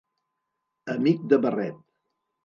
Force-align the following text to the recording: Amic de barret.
Amic 0.93 1.27
de 1.33 1.39
barret. 1.43 1.77